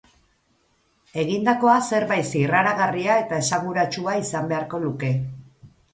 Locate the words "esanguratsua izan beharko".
3.45-4.81